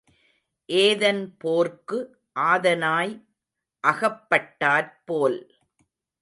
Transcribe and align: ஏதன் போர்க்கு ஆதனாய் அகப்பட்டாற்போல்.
ஏதன் 0.69 1.37
போர்க்கு 1.43 1.99
ஆதனாய் 2.39 3.13
அகப்பட்டாற்போல். 3.83 5.39